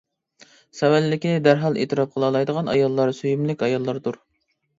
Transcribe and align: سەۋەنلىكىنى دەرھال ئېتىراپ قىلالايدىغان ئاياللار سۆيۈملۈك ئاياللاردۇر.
سەۋەنلىكىنى 0.77 1.43
دەرھال 1.47 1.77
ئېتىراپ 1.81 2.15
قىلالايدىغان 2.15 2.73
ئاياللار 2.75 3.15
سۆيۈملۈك 3.19 3.69
ئاياللاردۇر. 3.69 4.21